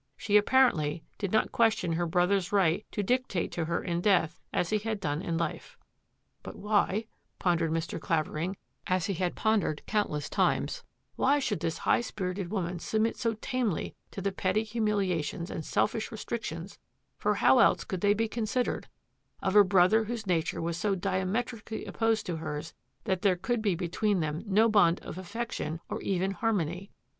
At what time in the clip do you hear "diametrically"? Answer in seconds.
20.95-21.85